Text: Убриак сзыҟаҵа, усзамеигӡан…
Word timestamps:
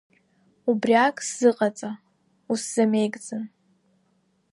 Убриак 0.69 1.15
сзыҟаҵа, 1.27 1.91
усзамеигӡан… 2.51 3.43